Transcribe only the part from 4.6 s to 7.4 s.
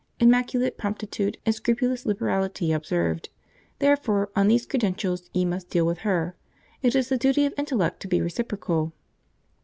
credentials, ye must deal with her; it is the